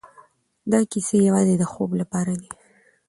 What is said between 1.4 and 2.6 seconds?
د خوب لپاره دي.